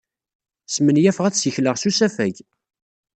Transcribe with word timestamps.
Smenyafeɣ 0.73 1.25
ad 1.25 1.35
ssikleɣ 1.35 1.75
s 1.77 1.83
usafag. 1.89 2.35